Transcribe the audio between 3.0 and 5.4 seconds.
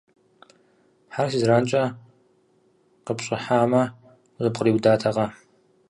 къыпщӏыхьамэ, узэпкъриудатэкъэ.